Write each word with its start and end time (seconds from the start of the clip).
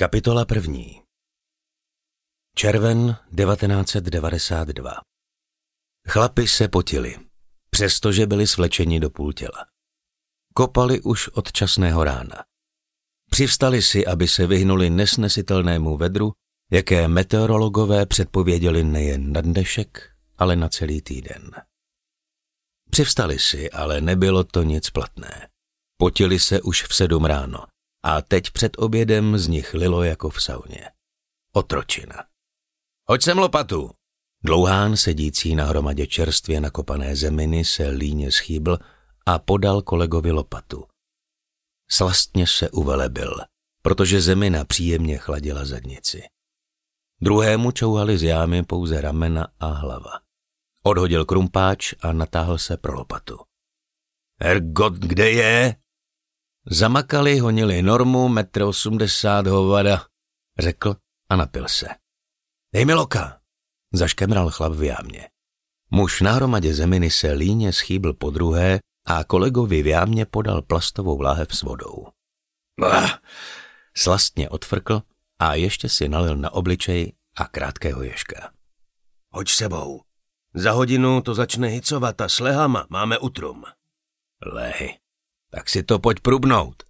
Kapitola 0.00 0.44
první 0.44 1.02
Červen 2.54 3.16
1992 3.36 4.92
Chlapi 6.08 6.48
se 6.48 6.68
potili, 6.68 7.16
přestože 7.70 8.26
byli 8.26 8.46
svlečeni 8.46 9.00
do 9.00 9.10
půl 9.10 9.32
těla. 9.32 9.66
Kopali 10.54 11.00
už 11.00 11.28
od 11.28 11.52
časného 11.52 12.04
rána. 12.04 12.44
Přivstali 13.30 13.82
si, 13.82 14.06
aby 14.06 14.28
se 14.28 14.46
vyhnuli 14.46 14.90
nesnesitelnému 14.90 15.96
vedru, 15.96 16.32
jaké 16.72 17.08
meteorologové 17.08 18.06
předpověděli 18.06 18.84
nejen 18.84 19.32
na 19.32 19.40
dnešek, 19.40 20.10
ale 20.36 20.56
na 20.56 20.68
celý 20.68 21.02
týden. 21.02 21.50
Přivstali 22.90 23.38
si, 23.38 23.70
ale 23.70 24.00
nebylo 24.00 24.44
to 24.44 24.62
nic 24.62 24.90
platné. 24.90 25.48
Potili 25.96 26.38
se 26.38 26.62
už 26.62 26.86
v 26.86 26.94
sedm 26.94 27.24
ráno 27.24 27.66
a 28.02 28.22
teď 28.22 28.50
před 28.50 28.72
obědem 28.78 29.38
z 29.38 29.48
nich 29.48 29.74
lilo 29.74 30.02
jako 30.02 30.30
v 30.30 30.42
sauně. 30.42 30.90
Otročina. 31.52 32.24
Hoď 33.08 33.22
sem 33.22 33.38
lopatu! 33.38 33.90
Dlouhán, 34.44 34.96
sedící 34.96 35.54
na 35.54 35.64
hromadě 35.64 36.06
čerstvě 36.06 36.60
nakopané 36.60 37.16
zeminy, 37.16 37.64
se 37.64 37.88
líně 37.88 38.32
schýbl 38.32 38.78
a 39.26 39.38
podal 39.38 39.82
kolegovi 39.82 40.32
lopatu. 40.32 40.84
Slastně 41.90 42.46
se 42.46 42.70
uvelebil, 42.70 43.36
protože 43.82 44.20
zemina 44.20 44.64
příjemně 44.64 45.18
chladila 45.18 45.64
zadnici. 45.64 46.22
Druhému 47.20 47.72
čouhali 47.72 48.18
z 48.18 48.22
jámy 48.22 48.62
pouze 48.62 49.00
ramena 49.00 49.48
a 49.60 49.66
hlava. 49.66 50.20
Odhodil 50.84 51.24
krumpáč 51.24 51.94
a 52.00 52.12
natáhl 52.12 52.58
se 52.58 52.76
pro 52.76 52.94
lopatu. 52.94 53.38
Ergot, 54.40 54.94
kde 54.94 55.30
je? 55.30 55.76
Zamakali, 56.70 57.38
honili 57.38 57.82
normu, 57.82 58.28
metr 58.28 58.62
osmdesát 58.62 59.46
hovada, 59.46 60.06
řekl 60.58 60.96
a 61.28 61.36
napil 61.36 61.68
se. 61.68 61.86
Dej 62.74 62.84
mi 62.84 62.94
loka, 62.94 63.40
zaškemral 63.92 64.50
chlap 64.50 64.72
v 64.72 64.82
jámě. 64.82 65.28
Muž 65.90 66.20
na 66.20 66.32
hromadě 66.32 66.74
zeminy 66.74 67.10
se 67.10 67.32
líně 67.32 67.72
schýbl 67.72 68.12
po 68.12 68.30
druhé 68.30 68.80
a 69.06 69.24
kolegovi 69.24 69.82
v 69.82 69.86
jámě 69.86 70.26
podal 70.26 70.62
plastovou 70.62 71.20
láhev 71.20 71.56
s 71.56 71.62
vodou. 71.62 72.06
Ah, 72.92 73.08
slastně 73.96 74.48
odfrkl 74.48 75.02
a 75.38 75.54
ještě 75.54 75.88
si 75.88 76.08
nalil 76.08 76.36
na 76.36 76.52
obličej 76.52 77.12
a 77.36 77.44
krátkého 77.44 78.02
ježka. 78.02 78.52
Hoď 79.30 79.50
sebou. 79.50 80.02
Za 80.54 80.72
hodinu 80.72 81.20
to 81.20 81.34
začne 81.34 81.68
hicovat 81.68 82.20
a 82.20 82.28
s 82.28 82.40
lehama 82.40 82.86
máme 82.90 83.18
utrum. 83.18 83.64
Lehy. 84.46 84.98
Tak 85.50 85.68
si 85.68 85.82
to 85.82 85.98
pojď 85.98 86.20
prubnout. 86.20 86.82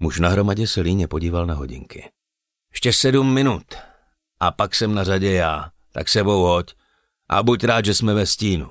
Muž 0.00 0.20
na 0.20 0.28
hromadě 0.28 0.66
se 0.66 0.80
líně 0.80 1.08
podíval 1.08 1.46
na 1.46 1.54
hodinky. 1.54 2.10
Ještě 2.72 2.92
sedm 2.92 3.34
minut. 3.34 3.74
A 4.40 4.50
pak 4.50 4.74
jsem 4.74 4.94
na 4.94 5.04
řadě 5.04 5.32
já. 5.32 5.70
Tak 5.92 6.08
sebou 6.08 6.42
hoď. 6.42 6.74
A 7.28 7.42
buď 7.42 7.64
rád, 7.64 7.84
že 7.84 7.94
jsme 7.94 8.14
ve 8.14 8.26
stínu. 8.26 8.70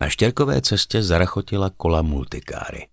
Na 0.00 0.08
štěrkové 0.08 0.60
cestě 0.60 1.02
zarachotila 1.02 1.70
kola 1.70 2.02
multikáry. 2.02 2.88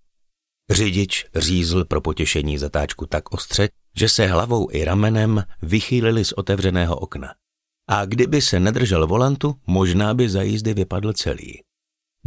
Řidič 0.69 1.25
řízl 1.35 1.85
pro 1.85 2.01
potěšení 2.01 2.57
zatáčku 2.57 3.05
tak 3.05 3.33
ostře, 3.33 3.69
že 3.95 4.09
se 4.09 4.27
hlavou 4.27 4.67
i 4.71 4.83
ramenem 4.83 5.43
vychýlili 5.61 6.25
z 6.25 6.31
otevřeného 6.31 6.95
okna. 6.99 7.33
A 7.89 8.05
kdyby 8.05 8.41
se 8.41 8.59
nedržel 8.59 9.07
volantu, 9.07 9.55
možná 9.67 10.13
by 10.13 10.29
za 10.29 10.41
jízdy 10.41 10.73
vypadl 10.73 11.13
celý. 11.13 11.63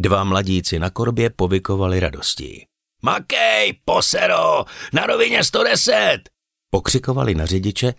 Dva 0.03 0.25
mladíci 0.25 0.79
na 0.79 0.91
korbě 0.91 1.31
povykovali 1.31 2.01
radostí. 2.01 2.67
Makej, 3.03 3.73
posero, 3.84 4.65
na 4.93 5.06
rovině 5.06 5.45
110! 5.45 6.19
Pokřikovali 6.70 7.34
na 7.34 7.47
řidiče, 7.47 7.95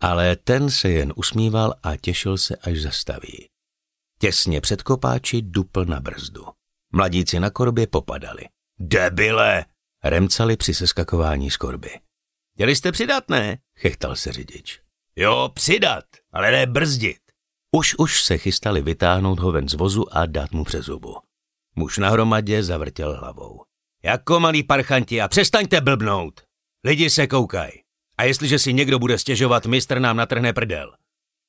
ale 0.00 0.36
ten 0.36 0.70
se 0.70 0.90
jen 0.90 1.12
usmíval 1.16 1.74
a 1.82 1.96
těšil 1.96 2.38
se, 2.38 2.56
až 2.56 2.80
zastaví. 2.80 3.48
Těsně 4.20 4.60
před 4.60 4.82
kopáči 4.82 5.42
dupl 5.42 5.84
na 5.84 6.00
brzdu. 6.00 6.44
Mladíci 6.92 7.40
na 7.40 7.50
korbě 7.50 7.86
popadali. 7.86 8.42
Debile! 8.78 9.64
Remcali 10.04 10.56
při 10.56 10.74
seskakování 10.74 11.50
z 11.50 11.56
korby. 11.56 11.90
Chtěli 12.54 12.76
jste 12.76 12.92
přidat, 12.92 13.28
ne? 13.28 13.58
Chechtal 13.78 14.16
se 14.16 14.32
řidič. 14.32 14.80
Jo, 15.16 15.50
přidat, 15.54 16.04
ale 16.32 16.50
ne 16.50 16.66
brzdit. 16.66 17.18
Už 17.76 17.94
už 17.98 18.22
se 18.22 18.38
chystali 18.38 18.82
vytáhnout 18.82 19.38
ho 19.40 19.52
ven 19.52 19.68
z 19.68 19.74
vozu 19.74 20.16
a 20.16 20.26
dát 20.26 20.52
mu 20.52 20.64
přes 20.64 20.84
zubu. 20.84 21.16
Muž 21.76 21.98
na 21.98 22.10
hromadě 22.10 22.62
zavrtěl 22.62 23.16
hlavou. 23.16 23.64
Jako 24.02 24.40
malí 24.40 24.62
parchanti 24.62 25.20
a 25.20 25.28
přestaňte 25.28 25.80
blbnout. 25.80 26.40
Lidi 26.84 27.10
se 27.10 27.26
koukaj. 27.26 27.70
A 28.18 28.24
jestliže 28.24 28.58
si 28.58 28.72
někdo 28.72 28.98
bude 28.98 29.18
stěžovat, 29.18 29.66
mistr 29.66 29.98
nám 29.98 30.16
natrhne 30.16 30.52
prdel. 30.52 30.96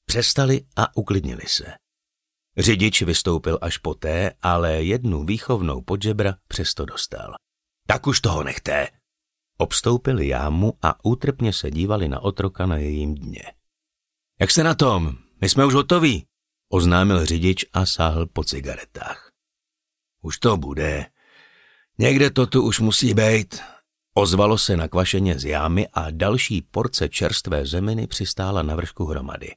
Přestali 0.06 0.66
a 0.76 0.98
uklidnili 0.98 1.44
se. 1.48 1.66
Řidič 2.58 3.02
vystoupil 3.02 3.60
až 3.62 3.78
poté, 3.78 4.32
ale 4.42 4.84
jednu 4.84 5.26
výchovnou 5.26 5.82
podžebra 5.82 6.36
přesto 6.48 6.86
dostal. 6.86 7.34
Tak 7.88 8.08
už 8.08 8.22
toho 8.22 8.44
nechte. 8.44 8.88
Obstoupili 9.58 10.28
jámu 10.28 10.74
a 10.82 11.06
útrpně 11.06 11.54
se 11.54 11.72
dívali 11.72 12.10
na 12.10 12.20
otroka 12.20 12.66
na 12.66 12.78
jejím 12.78 13.16
dně. 13.16 13.44
Jak 14.40 14.52
se 14.52 14.64
na 14.64 14.76
tom? 14.76 15.18
My 15.42 15.50
jsme 15.50 15.66
už 15.66 15.74
hotoví, 15.74 16.26
oznámil 16.72 17.26
řidič 17.26 17.66
a 17.74 17.86
sáhl 17.86 18.26
po 18.28 18.44
cigaretách. 18.44 19.33
Už 20.24 20.38
to 20.38 20.58
bude. 20.58 21.06
Někde 21.98 22.30
to 22.30 22.48
tu 22.48 22.64
už 22.64 22.80
musí 22.80 23.14
být. 23.14 23.62
Ozvalo 24.14 24.58
se 24.58 24.78
na 24.78 24.88
kvašeně 24.88 25.40
z 25.40 25.46
jámy 25.46 25.88
a 25.94 26.12
další 26.12 26.62
porce 26.62 27.10
čerstvé 27.10 27.66
zeminy 27.66 28.08
přistála 28.08 28.64
na 28.64 28.76
vršku 28.76 29.06
hromady. 29.06 29.56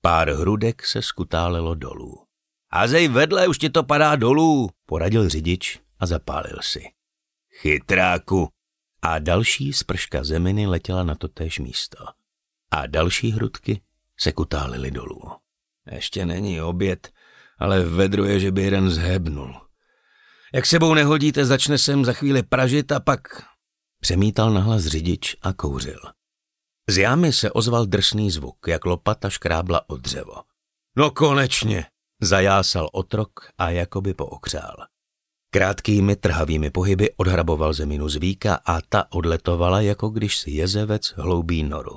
Pár 0.00 0.30
hrudek 0.30 0.86
se 0.86 1.02
skutálelo 1.02 1.74
dolů. 1.74 2.24
Házej 2.72 3.08
vedle, 3.08 3.48
už 3.48 3.58
ti 3.58 3.70
to 3.70 3.82
padá 3.82 4.16
dolů, 4.16 4.70
poradil 4.86 5.28
řidič 5.28 5.80
a 5.98 6.06
zapálil 6.06 6.58
si. 6.60 6.84
Chytráku. 7.60 8.48
A 9.02 9.18
další 9.18 9.72
sprška 9.72 10.24
zeminy 10.24 10.66
letěla 10.66 11.04
na 11.04 11.14
totéž 11.14 11.58
místo. 11.58 12.04
A 12.70 12.86
další 12.86 13.30
hrudky 13.30 13.80
se 14.18 14.32
kutálily 14.32 14.90
dolů. 14.90 15.22
Ještě 15.90 16.26
není 16.26 16.60
oběd, 16.60 17.12
ale 17.58 17.84
vedru 17.84 18.24
je, 18.24 18.40
že 18.40 18.50
by 18.50 18.62
jeden 18.62 18.90
zhebnul. 18.90 19.71
Jak 20.54 20.66
sebou 20.66 20.94
nehodíte, 20.94 21.44
začne 21.44 21.78
sem 21.78 22.04
za 22.04 22.12
chvíli 22.12 22.42
pražit 22.42 22.92
a 22.92 23.00
pak... 23.00 23.20
Přemítal 24.00 24.52
nahlas 24.52 24.82
řidič 24.82 25.36
a 25.42 25.52
kouřil. 25.52 26.00
Z 26.88 26.98
jámy 26.98 27.32
se 27.32 27.52
ozval 27.52 27.86
drsný 27.86 28.30
zvuk, 28.30 28.56
jak 28.68 28.84
lopata 28.84 29.30
škrábla 29.30 29.90
o 29.90 29.96
dřevo. 29.96 30.34
No 30.96 31.10
konečně, 31.10 31.86
zajásal 32.22 32.88
otrok 32.92 33.30
a 33.58 33.70
jakoby 33.70 34.14
pookřál. 34.14 34.76
Krátkými 35.50 36.16
trhavými 36.16 36.70
pohyby 36.70 37.10
odhraboval 37.16 37.72
zeminu 37.72 38.08
z 38.08 38.16
víka 38.16 38.54
a 38.54 38.80
ta 38.80 39.12
odletovala, 39.12 39.80
jako 39.80 40.08
když 40.08 40.36
si 40.36 40.50
jezevec 40.50 41.06
hloubí 41.16 41.62
noru. 41.62 41.96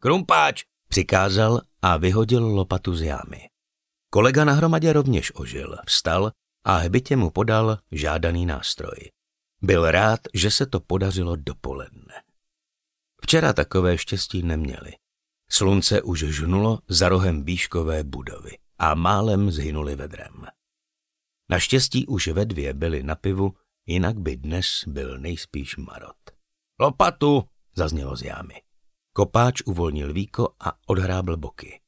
Krumpáč, 0.00 0.62
přikázal 0.88 1.60
a 1.82 1.96
vyhodil 1.96 2.46
lopatu 2.46 2.94
z 2.94 3.02
jámy. 3.02 3.48
Kolega 4.10 4.44
na 4.44 4.52
hromadě 4.52 4.92
rovněž 4.92 5.32
ožil, 5.34 5.76
vstal 5.86 6.32
a 6.64 6.76
hbitě 6.76 7.16
mu 7.16 7.30
podal 7.30 7.78
žádaný 7.92 8.46
nástroj. 8.46 9.10
Byl 9.62 9.90
rád, 9.90 10.20
že 10.34 10.50
se 10.50 10.66
to 10.66 10.80
podařilo 10.80 11.36
dopoledne. 11.36 12.14
Včera 13.22 13.52
takové 13.52 13.98
štěstí 13.98 14.42
neměli. 14.42 14.92
Slunce 15.50 16.02
už 16.02 16.18
žnulo 16.18 16.78
za 16.88 17.08
rohem 17.08 17.44
výškové 17.44 18.04
budovy 18.04 18.58
a 18.78 18.94
málem 18.94 19.50
zhynuli 19.50 19.96
vedrem. 19.96 20.46
Naštěstí 21.48 22.06
už 22.06 22.28
ve 22.28 22.44
dvě 22.44 22.74
byli 22.74 23.02
na 23.02 23.14
pivu, 23.14 23.54
jinak 23.86 24.18
by 24.18 24.36
dnes 24.36 24.66
byl 24.86 25.18
nejspíš 25.18 25.76
marot. 25.76 26.16
Lopatu, 26.80 27.44
zaznělo 27.76 28.16
z 28.16 28.22
jámy. 28.22 28.54
Kopáč 29.12 29.62
uvolnil 29.66 30.12
víko 30.12 30.54
a 30.60 30.72
odhrábl 30.86 31.36
boky. 31.36 31.80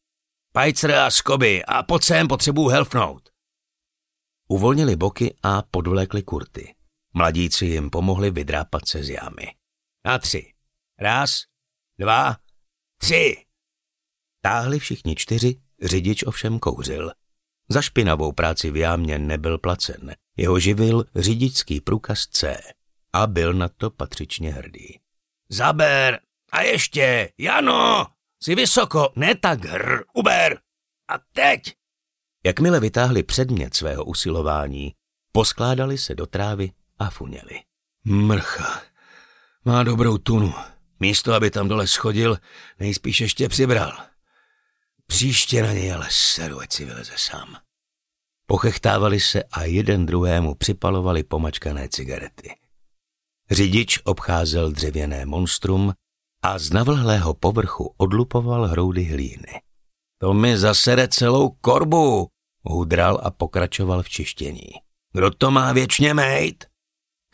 Pajcr 0.53 0.91
a 0.91 1.11
skoby 1.11 1.65
a 1.65 1.83
pod 1.83 2.05
sem 2.05 2.29
potřebuji 2.29 2.69
helfnout. 2.69 3.36
Uvolnili 4.49 4.97
boky 4.97 5.35
a 5.43 5.63
podvlékli 5.63 6.23
kurty. 6.23 6.75
Mladíci 7.15 7.67
jim 7.67 7.91
pomohli 7.91 8.31
vydrápat 8.31 8.89
se 8.89 9.05
z 9.05 9.09
jámy. 9.09 9.47
Na 10.07 10.19
tři. 10.19 10.53
Raz, 10.99 11.41
dva, 11.99 12.37
tři. 13.01 13.45
Táhli 14.41 14.79
všichni 14.79 15.15
čtyři, 15.17 15.61
řidič 15.83 16.23
ovšem 16.23 16.59
kouřil. 16.59 17.13
Za 17.69 17.83
špinavou 17.83 18.33
práci 18.33 18.71
v 18.71 18.77
jámě 18.77 19.19
nebyl 19.19 19.59
placen. 19.59 20.15
Jeho 20.37 20.59
živil 20.59 21.05
řidičský 21.15 21.81
průkaz 21.81 22.27
C 22.27 22.57
a 23.13 23.27
byl 23.27 23.53
na 23.55 23.69
to 23.69 23.91
patřičně 23.91 24.53
hrdý. 24.53 25.01
Zaber! 25.49 26.21
A 26.53 26.63
ještě! 26.63 27.33
Jano! 27.39 28.07
Jsi 28.43 28.55
vysoko! 28.55 29.13
Ne 29.17 29.35
tak 29.35 29.65
hr! 29.65 30.03
Uber! 30.15 30.61
A 31.09 31.19
teď! 31.33 31.75
Jakmile 32.47 32.81
vytáhli 32.81 33.23
předmět 33.23 33.75
svého 33.75 34.05
usilování, 34.05 34.93
poskládali 35.33 35.99
se 35.99 36.15
do 36.15 36.27
trávy 36.27 36.73
a 36.99 37.11
funěli. 37.11 37.61
Mrcha, 38.05 38.83
má 39.65 39.83
dobrou 39.83 40.19
tunu, 40.19 40.55
Místo, 41.01 41.35
aby 41.35 41.51
tam 41.51 41.69
dole 41.69 41.87
schodil, 41.87 42.39
nejspíš 42.79 43.21
ještě 43.21 43.49
přibral. 43.49 43.93
Příště 45.07 45.63
na 45.63 45.73
něj 45.73 45.93
ale 45.93 46.09
seru, 46.11 46.61
ať 46.61 46.73
si 46.73 46.85
vyleze 46.85 47.13
sám. 47.17 47.57
Pochechtávali 48.47 49.21
se 49.21 49.43
a 49.43 49.65
jeden 49.65 50.07
druhému 50.07 50.55
připalovali 50.55 51.23
pomačkané 51.23 51.89
cigarety. 51.89 52.51
Řidič 53.51 54.01
obcházel 54.05 54.73
dřevěné 54.73 55.27
monstrum 55.27 55.93
a 56.43 56.59
z 56.59 56.71
navlhlého 56.71 57.35
povrchu 57.35 57.95
odlupoval 57.97 58.67
hroudy 58.67 59.05
hlíny. 59.05 59.61
To 60.19 60.35
mi 60.35 60.59
zasere 60.59 61.09
celou 61.09 61.51
korbu, 61.51 62.29
hudral 62.67 63.21
a 63.23 63.31
pokračoval 63.31 64.03
v 64.03 64.09
čištění. 64.09 64.71
Kdo 65.13 65.31
to 65.31 65.51
má 65.51 65.73
věčně 65.73 66.15
mejt? 66.15 66.65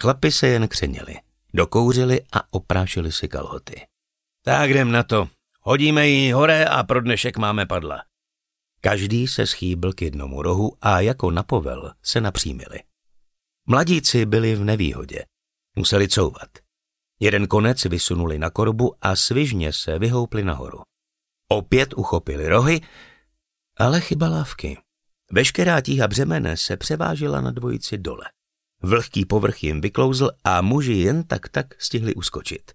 Chlapi 0.02 0.32
se 0.32 0.46
jen 0.46 0.68
křenili, 0.68 1.16
dokouřili 1.54 2.20
a 2.32 2.54
oprášili 2.54 3.12
si 3.12 3.28
kalhoty. 3.28 3.86
Tak 4.44 4.70
jdem 4.70 4.92
na 4.92 5.02
to. 5.02 5.28
Hodíme 5.60 6.08
ji 6.08 6.32
hore 6.32 6.64
a 6.64 6.82
pro 6.82 7.00
dnešek 7.00 7.36
máme 7.36 7.66
padla. 7.66 8.02
Každý 8.80 9.28
se 9.28 9.46
schýbil 9.46 9.92
k 9.92 10.02
jednomu 10.02 10.42
rohu 10.42 10.76
a 10.80 11.00
jako 11.00 11.30
napovel 11.30 11.92
se 12.02 12.20
napřímili. 12.20 12.80
Mladíci 13.66 14.26
byli 14.26 14.54
v 14.54 14.64
nevýhodě. 14.64 15.24
Museli 15.76 16.08
couvat. 16.08 16.50
Jeden 17.20 17.46
konec 17.46 17.84
vysunuli 17.84 18.38
na 18.38 18.50
korbu 18.50 18.94
a 19.00 19.16
svižně 19.16 19.72
se 19.72 19.98
vyhoupli 19.98 20.44
nahoru. 20.44 20.82
Opět 21.48 21.94
uchopili 21.94 22.48
rohy, 22.48 22.80
ale 23.76 24.00
chyba 24.00 24.28
lávky. 24.28 24.78
Veškerá 25.34 25.80
tíha 25.80 26.08
břemene 26.08 26.56
se 26.56 26.76
převážila 26.76 27.40
na 27.40 27.50
dvojici 27.50 27.98
dole. 27.98 28.24
Vlhký 28.82 29.24
povrch 29.24 29.64
jim 29.64 29.80
vyklouzl 29.80 30.30
a 30.44 30.62
muži 30.62 30.92
jen 30.92 31.24
tak 31.24 31.48
tak 31.48 31.82
stihli 31.82 32.14
uskočit. 32.14 32.72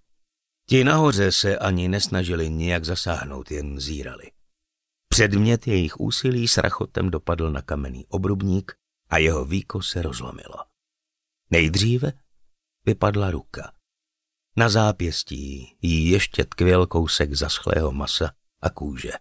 Ti 0.68 0.84
nahoře 0.84 1.32
se 1.32 1.58
ani 1.58 1.88
nesnažili 1.88 2.50
nijak 2.50 2.84
zasáhnout, 2.84 3.50
jen 3.50 3.80
zírali. 3.80 4.24
Předmět 5.08 5.66
jejich 5.66 6.00
úsilí 6.00 6.48
s 6.48 6.56
rachotem 6.56 7.10
dopadl 7.10 7.50
na 7.50 7.62
kamenný 7.62 8.06
obrubník 8.06 8.72
a 9.10 9.18
jeho 9.18 9.44
víko 9.44 9.82
se 9.82 10.02
rozlomilo. 10.02 10.56
Nejdříve 11.50 12.12
vypadla 12.86 13.30
ruka. 13.30 13.72
Na 14.56 14.68
zápěstí 14.68 15.76
jí 15.82 16.10
ještě 16.10 16.44
tkvěl 16.44 16.86
kousek 16.86 17.34
zaschlého 17.34 17.92
masa 17.92 18.30
a 18.60 18.70
kůže. 18.70 19.12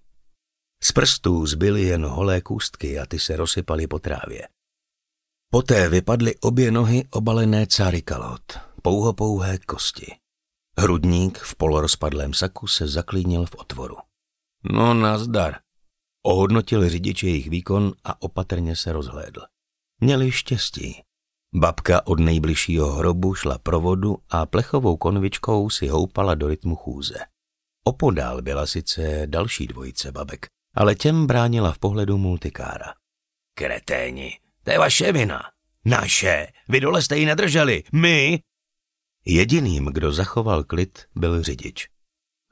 Z 0.84 0.92
prstů 0.92 1.46
zbyly 1.46 1.82
jen 1.82 2.06
holé 2.06 2.42
kůstky 2.42 3.00
a 3.00 3.06
ty 3.06 3.20
se 3.20 3.36
rozsypaly 3.36 3.88
po 3.88 4.00
trávě. 4.00 4.48
Poté 5.52 5.90
vypadly 5.90 6.36
obě 6.40 6.72
nohy 6.72 7.08
obalené 7.12 7.68
cáry 7.68 8.02
kalot, 8.02 8.60
pouhopouhé 8.82 9.58
kosti. 9.58 10.16
Hrudník 10.80 11.38
v 11.38 11.56
polorozpadlém 11.56 12.34
saku 12.34 12.68
se 12.68 12.88
zaklínil 12.88 13.46
v 13.46 13.56
otvoru. 13.56 13.96
No 14.72 14.94
nazdar. 14.94 15.56
Ohodnotil 16.26 16.90
řidič 16.90 17.24
jejich 17.24 17.50
výkon 17.50 17.94
a 18.04 18.22
opatrně 18.22 18.76
se 18.76 18.92
rozhlédl. 18.92 19.42
Měli 20.02 20.32
štěstí. 20.32 21.04
Babka 21.56 22.08
od 22.08 22.20
nejbližšího 22.20 22.94
hrobu 22.94 23.34
šla 23.34 23.58
pro 23.58 23.82
vodu 23.82 24.18
a 24.30 24.46
plechovou 24.46 24.98
konvičkou 24.98 25.70
si 25.70 25.88
houpala 25.88 26.36
do 26.36 26.48
rytmu 26.48 26.76
chůze. 26.76 27.18
Opodál 27.84 28.42
byla 28.42 28.66
sice 28.66 29.22
další 29.26 29.68
dvojice 29.68 30.12
babek, 30.12 30.48
ale 30.78 30.96
těm 30.96 31.28
bránila 31.28 31.72
v 31.72 31.80
pohledu 31.80 32.18
multikára. 32.18 32.94
Kreténi, 33.54 34.40
to 34.64 34.72
je 34.72 34.80
vaše 34.80 35.12
vina. 35.12 35.42
Naše. 35.86 36.48
Vy 36.70 36.80
dole 36.80 37.02
jste 37.02 37.18
ji 37.18 37.26
nedrželi. 37.26 37.84
My. 37.94 38.40
Jediným, 39.26 39.86
kdo 39.86 40.12
zachoval 40.12 40.64
klid, 40.64 41.06
byl 41.16 41.44
řidič. 41.44 41.88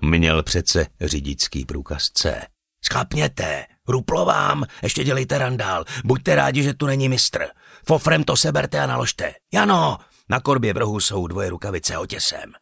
Měl 0.02 0.44
přece 0.44 0.88
řidičský 1.02 1.66
průkaz 1.66 2.10
C. 2.10 2.42
Schapněte, 2.86 3.66
ruplovám, 3.88 4.66
ještě 4.84 5.04
dělejte 5.04 5.38
randál, 5.38 5.86
buďte 6.04 6.36
rádi, 6.36 6.64
že 6.64 6.74
tu 6.74 6.86
není 6.86 7.10
mistr. 7.10 7.46
Fofrem 7.88 8.24
to 8.24 8.38
seberte 8.38 8.80
a 8.80 8.88
naložte. 8.88 9.34
Jano, 9.54 9.98
na 10.30 10.40
korbě 10.40 10.74
v 10.74 10.78
rohu 10.78 11.00
jsou 11.00 11.28
dvoje 11.28 11.50
rukavice 11.50 11.98
otěsem. 11.98 12.54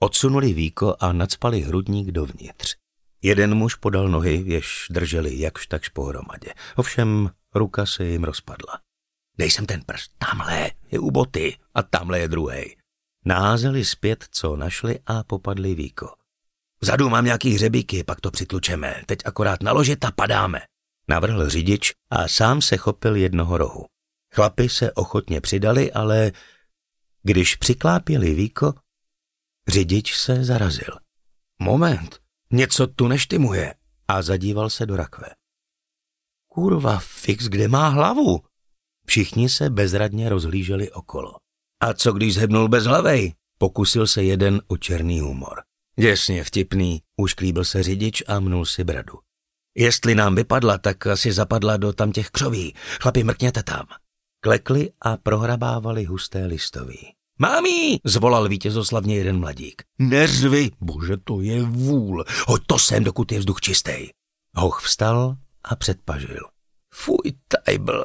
Odsunuli 0.00 0.52
víko 0.52 0.96
a 1.00 1.12
nadspali 1.12 1.60
hrudník 1.60 2.10
dovnitř. 2.10 2.77
Jeden 3.22 3.54
muž 3.54 3.74
podal 3.74 4.08
nohy, 4.08 4.42
jež 4.46 4.86
drželi 4.90 5.40
jakž 5.40 5.66
takž 5.66 5.88
pohromadě. 5.88 6.52
Ovšem 6.76 7.30
ruka 7.54 7.86
se 7.86 8.04
jim 8.04 8.24
rozpadla. 8.24 8.80
Dej 9.38 9.50
sem 9.50 9.66
ten 9.66 9.82
prst, 9.86 10.10
tamhle 10.18 10.70
je 10.90 10.98
u 10.98 11.10
boty 11.10 11.58
a 11.74 11.82
tamhle 11.82 12.18
je 12.18 12.28
druhý. 12.28 12.76
Naházeli 13.24 13.84
zpět, 13.84 14.24
co 14.30 14.56
našli 14.56 14.98
a 15.06 15.22
popadli 15.22 15.74
víko. 15.74 16.14
Vzadu 16.80 17.08
mám 17.08 17.24
nějaký 17.24 17.54
hřebíky, 17.54 18.04
pak 18.04 18.20
to 18.20 18.30
přitlučeme. 18.30 19.02
Teď 19.06 19.18
akorát 19.24 19.62
naložit 19.62 20.04
a 20.04 20.10
padáme. 20.10 20.60
Navrhl 21.08 21.48
řidič 21.48 21.92
a 22.10 22.28
sám 22.28 22.62
se 22.62 22.76
chopil 22.76 23.16
jednoho 23.16 23.58
rohu. 23.58 23.86
Chlapi 24.34 24.68
se 24.68 24.92
ochotně 24.92 25.40
přidali, 25.40 25.92
ale 25.92 26.32
když 27.22 27.56
přiklápěli 27.56 28.34
víko, 28.34 28.74
řidič 29.68 30.16
se 30.16 30.44
zarazil. 30.44 30.98
Moment, 31.58 32.20
něco 32.52 32.86
tu 32.86 33.08
neštimuje 33.08 33.74
a 34.08 34.22
zadíval 34.22 34.70
se 34.70 34.86
do 34.86 34.96
rakve. 34.96 35.28
Kurva, 36.48 36.98
fix, 36.98 37.44
kde 37.44 37.68
má 37.68 37.88
hlavu? 37.88 38.40
Všichni 39.06 39.48
se 39.48 39.70
bezradně 39.70 40.28
rozhlíželi 40.28 40.92
okolo. 40.92 41.34
A 41.80 41.94
co 41.94 42.12
když 42.12 42.34
zhebnul 42.34 42.68
bez 42.68 42.84
hlavy? 42.84 43.32
Pokusil 43.58 44.06
se 44.06 44.22
jeden 44.24 44.62
o 44.66 44.76
černý 44.76 45.20
humor. 45.20 45.62
Děsně 46.00 46.44
vtipný, 46.44 47.02
ušklíbil 47.16 47.64
se 47.64 47.82
řidič 47.82 48.22
a 48.26 48.40
mnul 48.40 48.66
si 48.66 48.84
bradu. 48.84 49.18
Jestli 49.76 50.14
nám 50.14 50.34
vypadla, 50.34 50.78
tak 50.78 51.06
asi 51.06 51.32
zapadla 51.32 51.76
do 51.76 51.92
tam 51.92 52.12
těch 52.12 52.30
křoví. 52.30 52.74
Chlapi, 53.00 53.24
mrkněte 53.24 53.62
tam. 53.62 53.86
Klekli 54.40 54.90
a 55.00 55.16
prohrabávali 55.16 56.04
husté 56.04 56.46
listoví. 56.46 57.17
Mámí, 57.38 58.00
zvolal 58.04 58.48
vítězoslavně 58.48 59.16
jeden 59.16 59.40
mladík. 59.40 59.82
Neřvi, 59.98 60.70
bože, 60.80 61.16
to 61.16 61.40
je 61.40 61.62
vůl. 61.62 62.24
Hoď 62.46 62.62
to 62.66 62.78
sem, 62.78 63.04
dokud 63.04 63.32
je 63.32 63.38
vzduch 63.38 63.60
čistý. 63.60 64.08
Hoch 64.54 64.80
vstal 64.82 65.36
a 65.64 65.76
předpažil. 65.76 66.40
Fuj, 66.94 67.32
tajbl. 67.48 68.04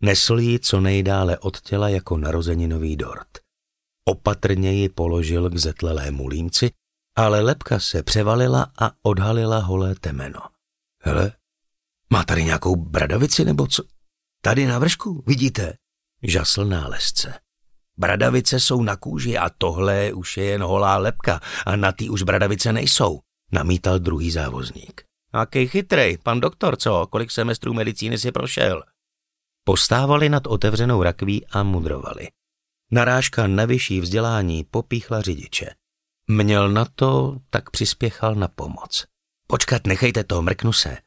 Nesl 0.00 0.38
ji 0.38 0.58
co 0.58 0.80
nejdále 0.80 1.38
od 1.38 1.60
těla 1.60 1.88
jako 1.88 2.16
narozeninový 2.16 2.96
dort. 2.96 3.28
Opatrně 4.04 4.72
ji 4.72 4.88
položil 4.88 5.50
k 5.50 5.58
zetlelému 5.58 6.28
límci, 6.28 6.70
ale 7.16 7.40
lepka 7.40 7.80
se 7.80 8.02
převalila 8.02 8.72
a 8.78 8.90
odhalila 9.02 9.58
holé 9.58 9.94
temeno. 9.94 10.40
Hele, 11.02 11.32
má 12.10 12.24
tady 12.24 12.44
nějakou 12.44 12.76
bradavici 12.76 13.44
nebo 13.44 13.66
co? 13.66 13.82
Tady 14.40 14.66
na 14.66 14.78
vršku, 14.78 15.24
vidíte? 15.26 15.74
Žasl 16.22 16.64
nálezce. 16.64 17.34
Bradavice 17.98 18.60
jsou 18.60 18.82
na 18.82 18.96
kůži 18.96 19.38
a 19.38 19.50
tohle 19.50 20.12
už 20.12 20.36
je 20.36 20.44
jen 20.44 20.62
holá 20.62 20.96
lepka 20.96 21.40
a 21.66 21.76
na 21.76 21.92
tý 21.92 22.10
už 22.10 22.22
bradavice 22.22 22.72
nejsou, 22.72 23.20
namítal 23.52 23.98
druhý 23.98 24.30
závozník. 24.30 25.04
Aký 25.32 25.66
chytrej, 25.66 26.18
pan 26.18 26.40
doktor, 26.40 26.76
co? 26.76 27.06
Kolik 27.10 27.30
semestrů 27.30 27.74
medicíny 27.74 28.18
si 28.18 28.32
prošel? 28.32 28.82
Postávali 29.64 30.28
nad 30.28 30.46
otevřenou 30.46 31.02
rakví 31.02 31.46
a 31.46 31.62
mudrovali. 31.62 32.28
Narážka 32.90 33.46
na 33.46 33.64
vyšší 33.64 34.00
vzdělání 34.00 34.64
popíchla 34.64 35.20
řidiče. 35.22 35.70
Měl 36.28 36.70
na 36.70 36.84
to, 36.94 37.38
tak 37.50 37.70
přispěchal 37.70 38.34
na 38.34 38.48
pomoc. 38.48 39.06
Počkat, 39.46 39.86
nechejte 39.86 40.24
to, 40.24 40.42
mrknu 40.42 40.72
se. 40.72 40.98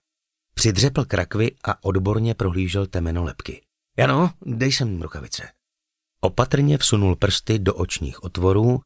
Přidřepl 0.53 1.05
k 1.05 1.13
rakvi 1.13 1.51
a 1.63 1.83
odborně 1.83 2.33
prohlížel 2.33 2.87
temeno 2.87 3.23
lepky. 3.23 3.61
Jano, 3.97 4.31
dej 4.45 4.71
sem 4.71 5.01
rukavice. 5.01 5.54
Opatrně 6.25 6.77
vsunul 6.77 7.15
prsty 7.15 7.59
do 7.59 7.75
očních 7.75 8.23
otvorů 8.23 8.81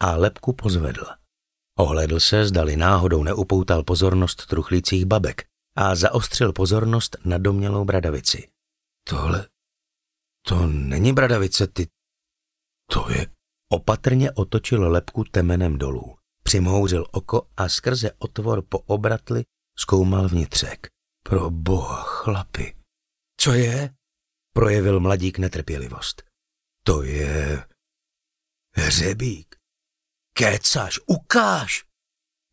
a 0.00 0.16
lepku 0.16 0.52
pozvedl. 0.52 1.06
Ohledl 1.78 2.20
se, 2.20 2.46
zdali 2.46 2.76
náhodou 2.76 3.22
neupoutal 3.22 3.82
pozornost 3.82 4.46
truchlících 4.46 5.04
babek 5.04 5.44
a 5.76 5.94
zaostřil 5.94 6.52
pozornost 6.52 7.16
na 7.24 7.38
domělou 7.38 7.84
bradavici. 7.84 8.48
Tohle, 9.08 9.48
to 10.46 10.66
není 10.66 11.12
bradavice, 11.12 11.66
ty, 11.66 11.86
to 12.90 13.10
je... 13.10 13.26
Opatrně 13.70 14.32
otočil 14.32 14.90
lepku 14.90 15.24
temenem 15.24 15.78
dolů. 15.78 16.16
Přimhouřil 16.42 17.06
oko 17.10 17.48
a 17.56 17.68
skrze 17.68 18.10
otvor 18.18 18.62
po 18.62 18.78
obratli 18.78 19.44
zkoumal 19.78 20.28
vnitřek. 20.28 20.86
Pro 21.22 21.50
boha, 21.50 22.02
chlapi. 22.02 22.74
Co 23.40 23.52
je? 23.52 23.94
Projevil 24.54 25.00
mladík 25.00 25.38
netrpělivost. 25.38 26.31
To 26.82 27.02
je... 27.02 27.64
Hřebík. 28.74 29.56
Kécáš, 30.32 31.00
ukáž! 31.06 31.84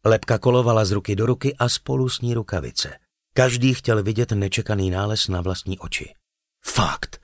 Lepka 0.05 0.37
kolovala 0.37 0.85
z 0.85 0.91
ruky 0.91 1.15
do 1.15 1.25
ruky 1.25 1.55
a 1.55 1.69
spolu 1.69 2.09
s 2.09 2.21
ní 2.21 2.33
rukavice. 2.33 2.99
Každý 3.33 3.73
chtěl 3.73 4.03
vidět 4.03 4.31
nečekaný 4.31 4.89
nález 4.89 5.27
na 5.27 5.41
vlastní 5.41 5.79
oči. 5.79 6.13
Fakt. 6.65 7.21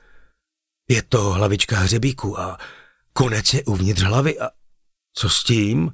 Je 0.89 1.03
to 1.03 1.21
hlavička 1.21 1.75
hřebíku 1.75 2.39
a 2.39 2.57
konec 3.13 3.53
je 3.53 3.63
uvnitř 3.65 4.01
hlavy 4.01 4.39
a... 4.39 4.49
Co 5.13 5.29
s 5.29 5.43
tím? 5.43 5.91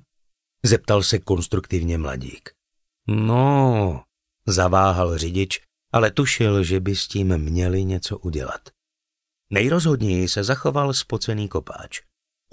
Zeptal 0.64 1.04
se 1.04 1.20
konstruktivně 1.20 1.98
mladík. 1.98 2.50
No, 3.08 4.04
zaváhal 4.48 5.18
řidič, 5.18 5.62
ale 5.94 6.12
tušil, 6.12 6.64
že 6.64 6.80
by 6.80 6.96
s 6.96 7.08
tím 7.08 7.38
měli 7.38 7.86
něco 7.86 8.18
udělat. 8.18 8.70
Nejrozhodněji 9.54 10.30
se 10.30 10.44
zachoval 10.44 10.94
spocený 10.94 11.48
kopáč. 11.48 12.02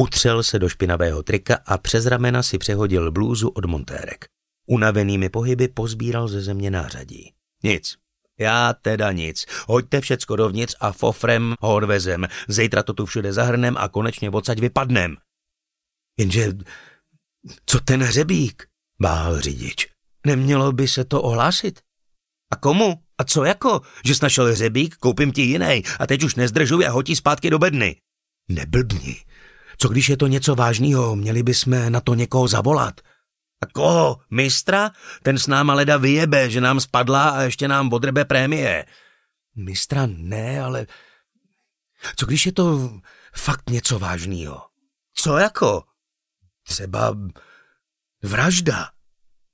Utřel 0.01 0.43
se 0.43 0.59
do 0.59 0.69
špinavého 0.69 1.23
trika 1.23 1.59
a 1.67 1.79
přes 1.79 2.07
ramena 2.07 2.43
si 2.43 2.59
přehodil 2.59 3.13
blůzu 3.13 3.49
od 3.49 3.65
montérek. 3.65 4.25
Unavenými 4.67 5.29
pohyby 5.29 5.69
pozbíral 5.69 6.29
ze 6.29 6.41
země 6.41 6.71
nářadí. 6.71 7.33
Nic. 7.63 7.97
Já 8.39 8.73
teda 8.73 9.13
nic. 9.13 9.47
Hoďte 9.67 10.01
všecko 10.01 10.37
dovnitř 10.37 10.77
a 10.81 10.93
fofrem 10.93 11.55
ho 11.61 11.75
odvezem. 11.75 12.27
Zítra 12.49 12.83
to 12.83 12.93
tu 12.93 13.07
všude 13.07 13.33
zahrnem 13.33 13.77
a 13.77 13.89
konečně 13.89 14.31
odsaď 14.31 14.59
vypadnem. 14.59 15.17
Jenže, 16.19 16.53
co 17.67 17.81
ten 17.81 18.03
hřebík? 18.03 18.67
Bál 19.01 19.41
řidič. 19.41 19.87
Nemělo 20.27 20.73
by 20.73 20.89
se 20.89 21.05
to 21.05 21.23
ohlásit? 21.23 21.81
A 22.53 22.57
komu? 22.57 23.03
A 23.19 23.25
co 23.25 23.45
jako? 23.45 23.81
Že 24.05 24.15
jsi 24.15 24.21
našel 24.23 24.53
hřebík, 24.53 24.97
koupím 24.97 25.33
ti 25.33 25.43
jiný 25.43 25.83
a 25.99 26.07
teď 26.07 26.23
už 26.23 26.35
nezdržuj 26.35 26.87
a 26.87 26.91
hotí 26.91 27.17
zpátky 27.17 27.51
do 27.51 27.59
bedny. 27.59 28.01
Neblbni. 28.49 29.25
Co 29.79 29.89
když 29.89 30.09
je 30.09 30.17
to 30.17 30.27
něco 30.27 30.55
vážného, 30.55 31.17
měli 31.17 31.43
bychom 31.43 31.93
na 31.93 32.01
to 32.01 32.15
někoho 32.15 32.49
zavolat. 32.49 33.01
A 33.63 33.67
koho? 33.67 34.21
Mistra? 34.31 34.91
Ten 35.23 35.39
s 35.39 35.47
náma 35.47 35.75
leda 35.75 35.97
vyjebe, 35.97 36.51
že 36.51 36.61
nám 36.61 36.81
spadla 36.81 37.29
a 37.29 37.43
ještě 37.43 37.69
nám 37.69 37.93
odrebe 37.93 38.25
prémie. 38.25 38.85
Mistra 39.57 40.07
ne, 40.07 40.61
ale... 40.61 40.87
Co 42.17 42.27
když 42.27 42.47
je 42.47 42.53
to 42.53 42.91
fakt 43.35 43.71
něco 43.71 43.99
vážného? 43.99 44.63
Co 45.15 45.39
jako? 45.39 45.85
Třeba 46.63 47.17
vražda. 48.23 48.91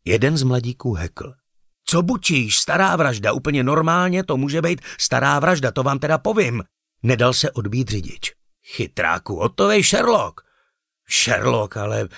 Jeden 0.05 0.37
z 0.37 0.43
mladíků 0.43 0.95
hekl. 0.95 1.35
Co 1.95 2.03
bučíš, 2.03 2.59
stará 2.59 2.97
vražda, 2.97 3.33
úplně 3.33 3.65
normálně 3.65 4.25
to 4.25 4.37
může 4.37 4.63
být 4.63 4.81
stará 4.99 5.39
vražda, 5.39 5.71
to 5.71 5.83
vám 5.83 5.99
teda 5.99 6.19
povím. 6.19 6.63
Nedal 7.03 7.33
se 7.33 7.51
odbít 7.51 7.89
řidič. 7.89 8.33
Chytráku, 8.67 9.37
hotovej 9.37 9.85
Sherlock. 9.85 10.41
Sherlock, 11.11 11.77
ale 11.77 12.09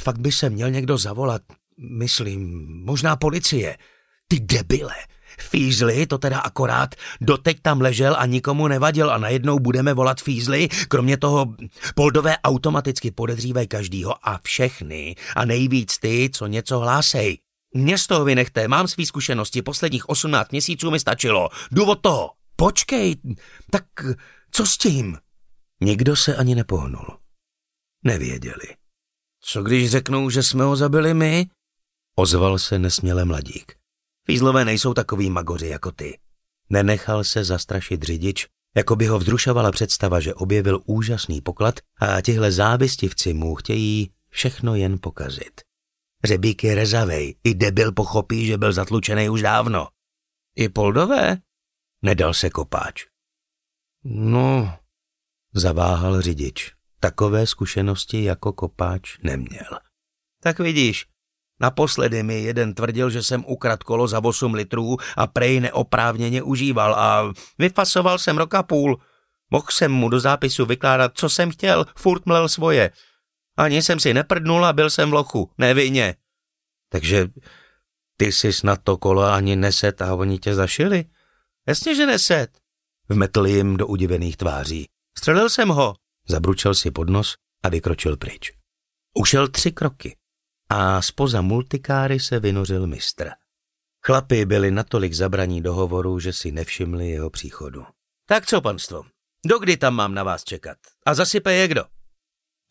fakt 0.00 0.18
by 0.18 0.32
se 0.32 0.50
měl 0.50 0.70
někdo 0.70 0.98
zavolat, 0.98 1.42
myslím, 1.98 2.66
možná 2.84 3.16
policie. 3.16 3.78
Ty 4.28 4.40
debile. 4.40 4.94
Fízly, 5.40 6.06
to 6.06 6.18
teda 6.18 6.38
akorát, 6.38 6.94
doteď 7.20 7.58
tam 7.62 7.80
ležel 7.80 8.16
a 8.18 8.26
nikomu 8.26 8.68
nevadil 8.68 9.10
a 9.10 9.18
najednou 9.18 9.58
budeme 9.58 9.94
volat 9.94 10.20
Fízly, 10.20 10.68
kromě 10.88 11.16
toho 11.16 11.54
poldové 11.94 12.38
automaticky 12.38 13.10
podezřívají 13.10 13.68
každýho 13.68 14.28
a 14.28 14.40
všechny 14.42 15.14
a 15.36 15.44
nejvíc 15.44 15.98
ty, 15.98 16.30
co 16.32 16.46
něco 16.46 16.78
hlásej. 16.78 17.38
Mě 17.74 17.98
z 17.98 18.06
toho 18.06 18.24
vynechte, 18.24 18.68
mám 18.68 18.88
svý 18.88 19.06
zkušenosti, 19.06 19.62
posledních 19.62 20.08
18 20.08 20.50
měsíců 20.50 20.90
mi 20.90 21.00
stačilo. 21.00 21.48
Důvod 21.70 22.00
toho. 22.00 22.30
Počkej, 22.56 23.16
tak 23.70 23.84
co 24.50 24.66
s 24.66 24.78
tím? 24.78 25.18
Nikdo 25.80 26.16
se 26.16 26.36
ani 26.36 26.54
nepohnul. 26.54 27.18
Nevěděli. 28.04 28.76
Co 29.40 29.62
když 29.62 29.90
řeknou, 29.90 30.30
že 30.30 30.42
jsme 30.42 30.64
ho 30.64 30.76
zabili 30.76 31.14
my? 31.14 31.46
Ozval 32.16 32.58
se 32.58 32.78
nesměle 32.78 33.24
mladík. 33.24 33.74
Fízlové 34.26 34.64
nejsou 34.64 34.94
takový 34.94 35.30
magoři 35.30 35.66
jako 35.66 35.92
ty. 35.92 36.18
Nenechal 36.70 37.24
se 37.24 37.44
zastrašit 37.44 38.02
řidič, 38.02 38.46
jako 38.76 38.96
by 38.96 39.06
ho 39.06 39.18
vzrušovala 39.18 39.72
představa, 39.72 40.20
že 40.20 40.34
objevil 40.34 40.80
úžasný 40.84 41.40
poklad 41.40 41.80
a 42.00 42.20
tihle 42.20 42.52
závistivci 42.52 43.34
mu 43.34 43.54
chtějí 43.54 44.10
všechno 44.28 44.74
jen 44.74 44.98
pokazit. 45.00 45.67
Řebík 46.24 46.64
je 46.64 46.74
rezavej, 46.74 47.34
i 47.44 47.54
debil 47.54 47.92
pochopí, 47.92 48.46
že 48.46 48.58
byl 48.58 48.72
zatlučený 48.72 49.28
už 49.28 49.42
dávno. 49.42 49.88
I 50.56 50.68
Poldové? 50.68 51.36
Nedal 52.02 52.34
se 52.34 52.50
kopáč. 52.50 53.04
No, 54.04 54.78
zaváhal 55.54 56.20
řidič. 56.20 56.72
Takové 57.00 57.46
zkušenosti 57.46 58.24
jako 58.24 58.52
kopáč 58.52 59.18
neměl. 59.22 59.78
Tak 60.42 60.58
vidíš, 60.58 61.06
naposledy 61.60 62.22
mi 62.22 62.42
jeden 62.42 62.74
tvrdil, 62.74 63.10
že 63.10 63.22
jsem 63.22 63.44
ukrad 63.46 63.82
kolo 63.82 64.08
za 64.08 64.24
8 64.24 64.54
litrů 64.54 64.96
a 65.16 65.26
prej 65.26 65.60
neoprávněně 65.60 66.42
užíval 66.42 66.94
a 66.94 67.32
vyfasoval 67.58 68.18
jsem 68.18 68.38
roka 68.38 68.62
půl. 68.62 69.00
Mohl 69.50 69.66
jsem 69.70 69.92
mu 69.92 70.08
do 70.08 70.20
zápisu 70.20 70.66
vykládat, 70.66 71.12
co 71.14 71.28
jsem 71.28 71.50
chtěl, 71.50 71.86
furt 71.96 72.26
mlel 72.26 72.48
svoje. 72.48 72.90
Ani 73.58 73.82
jsem 73.82 74.00
si 74.00 74.14
neprdnul 74.14 74.66
a 74.66 74.72
byl 74.72 74.90
jsem 74.90 75.10
v 75.10 75.12
lochu, 75.12 75.50
nevinně. 75.58 76.14
Takže 76.88 77.28
ty 78.16 78.32
jsi 78.32 78.52
snad 78.52 78.80
to 78.82 78.96
kolo 78.96 79.22
ani 79.22 79.56
neset 79.56 80.02
a 80.02 80.14
oni 80.14 80.38
tě 80.38 80.54
zašili? 80.54 81.04
Jasně, 81.68 81.94
že 81.94 82.06
neset. 82.06 82.48
Vmetl 83.08 83.46
jim 83.46 83.76
do 83.76 83.86
udivených 83.86 84.36
tváří. 84.36 84.88
Střelil 85.18 85.50
jsem 85.50 85.68
ho. 85.68 85.94
Zabručel 86.28 86.74
si 86.74 86.90
pod 86.90 87.08
nos 87.08 87.34
a 87.62 87.68
vykročil 87.68 88.16
pryč. 88.16 88.52
Ušel 89.14 89.48
tři 89.48 89.72
kroky 89.72 90.16
a 90.68 91.02
spoza 91.02 91.40
multikáry 91.40 92.20
se 92.20 92.40
vynořil 92.40 92.86
mistr. 92.86 93.30
Chlapi 94.06 94.44
byli 94.44 94.70
natolik 94.70 95.12
zabraní 95.12 95.62
do 95.62 95.74
hovoru, 95.74 96.18
že 96.18 96.32
si 96.32 96.52
nevšimli 96.52 97.10
jeho 97.10 97.30
příchodu. 97.30 97.86
Tak 98.26 98.46
co, 98.46 98.60
panstvo, 98.60 99.04
dokdy 99.46 99.76
tam 99.76 99.94
mám 99.94 100.14
na 100.14 100.22
vás 100.22 100.44
čekat? 100.44 100.78
A 101.06 101.14
zasype 101.14 101.54
je 101.54 101.68
kdo? 101.68 101.97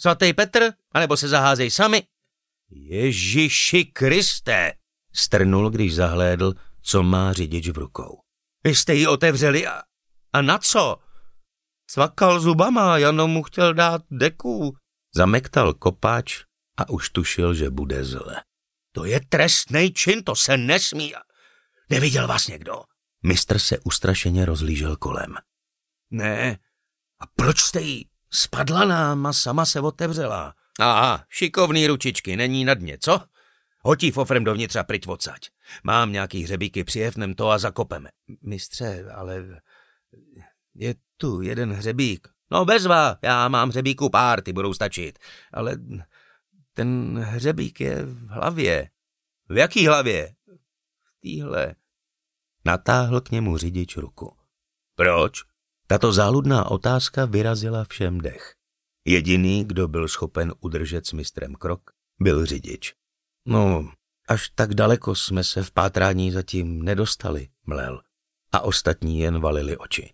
Svatý 0.02 0.34
Petr? 0.34 0.74
anebo 0.92 1.18
se 1.18 1.28
zaházej 1.28 1.72
sami? 1.72 2.04
Ježiši 2.70 3.86
Kriste, 3.86 4.74
strnul, 5.14 5.70
když 5.70 5.96
zahlédl, 5.96 6.54
co 6.82 7.04
má 7.04 7.34
řidič 7.34 7.70
v 7.70 7.78
rukou. 7.78 8.20
Vy 8.64 8.76
jste 8.76 8.94
ji 8.94 9.08
otevřeli 9.08 9.68
a, 9.68 9.82
a 10.34 10.42
na 10.42 10.58
co? 10.58 10.98
Svakal 11.90 12.40
zubama, 12.40 12.98
Jano 12.98 13.28
mu 13.28 13.44
chtěl 13.44 13.74
dát 13.74 14.02
deku. 14.12 14.76
Zamektal 15.16 15.74
kopáč 15.74 16.44
a 16.78 16.90
už 16.90 17.10
tušil, 17.10 17.54
že 17.54 17.70
bude 17.70 18.06
zle. 18.06 18.44
To 18.92 19.06
je 19.06 19.20
trestný 19.30 19.94
čin, 19.94 20.24
to 20.24 20.36
se 20.36 20.58
nesmí. 20.58 21.14
Neviděl 21.90 22.28
vás 22.28 22.48
někdo? 22.48 22.84
Mistr 23.24 23.60
se 23.60 23.80
ustrašeně 23.80 24.46
rozlížel 24.46 24.96
kolem. 24.96 25.36
Ne. 26.12 26.60
A 27.20 27.28
proč 27.36 27.60
jste 27.60 27.82
jí? 27.82 28.10
Spadla 28.34 28.86
nám 28.86 29.26
a 29.26 29.34
sama 29.34 29.66
se 29.66 29.80
otevřela. 29.80 30.54
Aha, 30.80 31.26
šikovný 31.30 31.88
ručičky, 31.88 32.38
není 32.38 32.66
na 32.66 32.74
dně, 32.74 32.98
co? 33.02 33.22
Hotí 33.82 34.12
fofrem 34.12 34.44
dovnitř 34.44 34.76
a 34.76 34.84
pryč 34.84 35.08
odsaď. 35.08 35.50
Mám 35.84 36.12
nějaký 36.12 36.44
hřebíky, 36.44 36.84
přijevnem 36.84 37.34
to 37.34 37.50
a 37.50 37.58
zakopeme. 37.58 38.10
Mistře, 38.42 39.06
ale 39.16 39.62
je 40.76 40.96
tu 41.18 41.42
jeden 41.42 41.74
hřebík. 41.74 42.28
No 42.52 42.66
bezva, 42.66 43.18
já 43.22 43.48
mám 43.48 43.70
hřebíku 43.70 44.10
pár, 44.10 44.42
ty 44.42 44.54
budou 44.54 44.74
stačit. 44.74 45.20
Ale 45.54 45.78
ten 46.74 47.20
hřebík 47.20 47.80
je 47.80 48.06
v 48.06 48.28
hlavě. 48.28 48.90
V 49.50 49.58
jaký 49.58 49.88
hlavě? 49.88 50.36
V 51.04 51.20
týhle. 51.20 51.76
Natáhl 52.66 53.22
k 53.22 53.32
němu 53.32 53.58
řidič 53.58 53.98
ruku. 53.98 54.38
Proč? 54.96 55.44
Tato 55.88 56.14
záludná 56.14 56.72
otázka 56.72 57.26
vyrazila 57.26 57.84
všem 57.84 58.18
dech. 58.22 58.54
Jediný, 59.06 59.64
kdo 59.64 59.88
byl 59.88 60.08
schopen 60.08 60.54
udržet 60.60 61.08
s 61.08 61.14
mistrem 61.14 61.56
krok, 61.56 61.82
byl 62.20 62.46
řidič. 62.46 62.94
No, 63.46 63.92
až 64.28 64.50
tak 64.50 64.74
daleko 64.74 65.16
jsme 65.16 65.44
se 65.44 65.64
v 65.64 65.72
pátrání 65.72 66.32
zatím 66.32 66.84
nedostali, 66.84 67.48
mlel. 67.66 68.02
A 68.52 68.60
ostatní 68.60 69.20
jen 69.20 69.40
valili 69.40 69.78
oči. 69.78 70.14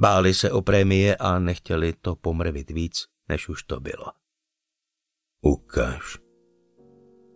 Báli 0.00 0.34
se 0.34 0.50
o 0.50 0.62
prémie 0.62 1.16
a 1.16 1.38
nechtěli 1.38 1.92
to 2.00 2.16
pomrvit 2.16 2.70
víc, 2.70 3.04
než 3.28 3.48
už 3.48 3.62
to 3.62 3.80
bylo. 3.80 4.06
Ukaž. 5.40 6.18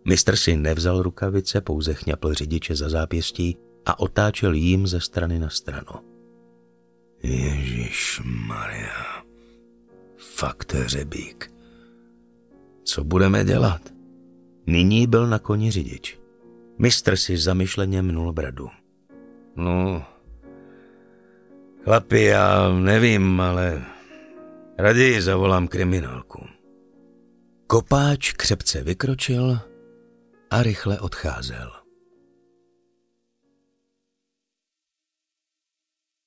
Mistr 0.07 0.35
si 0.35 0.55
nevzal 0.57 1.01
rukavice, 1.01 1.61
pouze 1.61 1.93
chňapl 1.93 2.33
řidiče 2.33 2.75
za 2.75 2.89
zápěstí 2.89 3.57
a 3.85 3.99
otáčel 3.99 4.53
jím 4.53 4.87
ze 4.87 5.01
strany 5.01 5.39
na 5.39 5.49
stranu. 5.49 6.10
Ježíš 7.23 8.21
Maria. 8.23 9.23
Fakt 10.17 10.73
hřebík. 10.73 11.53
Co 12.83 13.03
budeme 13.03 13.43
dělat? 13.43 13.81
Nyní 14.67 15.07
byl 15.07 15.27
na 15.27 15.39
koni 15.39 15.71
řidič. 15.71 16.19
Mistr 16.77 17.15
si 17.15 17.37
zamyšleně 17.37 18.01
mnul 18.01 18.33
bradu. 18.33 18.69
No, 19.55 20.05
chlapi, 21.83 22.23
já 22.23 22.69
nevím, 22.69 23.41
ale 23.41 23.85
raději 24.77 25.21
zavolám 25.21 25.67
kriminálku. 25.67 26.45
Kopáč 27.67 28.31
křepce 28.31 28.83
vykročil 28.83 29.59
a 30.49 30.63
rychle 30.63 30.99
odcházel. 30.99 31.80